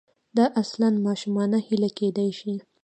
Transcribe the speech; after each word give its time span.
دا 0.37 0.45
اصلاً 0.61 0.89
ماشومانه 1.07 1.57
هیله 1.67 1.89
کېدای 1.99 2.31
شي. 2.39 2.53